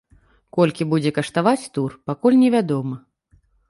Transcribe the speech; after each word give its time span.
Колькі 0.57 0.87
будзе 0.93 1.13
каштаваць 1.19 1.69
тур, 1.79 1.89
пакуль 2.11 2.41
невядома. 2.45 2.95